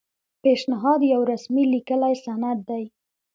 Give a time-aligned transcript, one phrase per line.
[0.43, 2.83] پیشنهاد یو رسمي لیکلی سند دی.